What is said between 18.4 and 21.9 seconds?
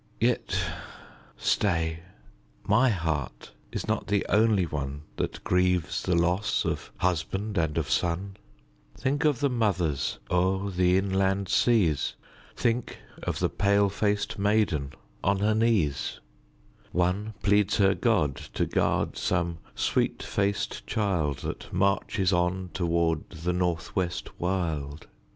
to guard some sweet faced child That